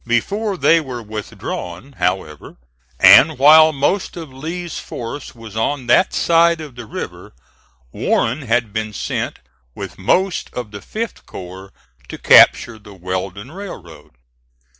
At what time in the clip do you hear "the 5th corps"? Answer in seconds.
10.71-11.71